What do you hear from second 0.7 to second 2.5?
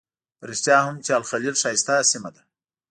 هم چې الخلیل ښایسته سیمه ده.